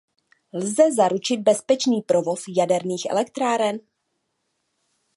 [0.53, 3.79] Lze zaručit bezpečný provoz jaderných elektráren?